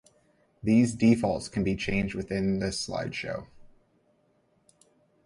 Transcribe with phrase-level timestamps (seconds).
[0.63, 3.45] These defaults can be changed within the slide show.